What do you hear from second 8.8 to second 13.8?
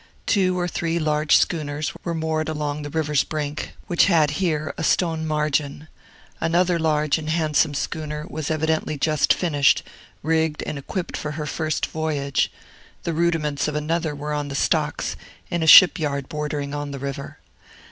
just finished, rigged and equipped for her first voyage; the rudiments of